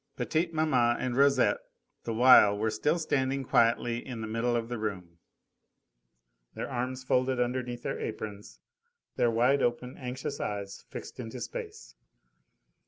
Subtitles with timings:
[0.17, 1.59] Petite maman and Rosette
[2.05, 5.19] the while were still standing quietly in the middle of the room,
[6.55, 8.57] their arms folded underneath their aprons,
[9.15, 11.93] their wide open, anxious eyes fixed into space.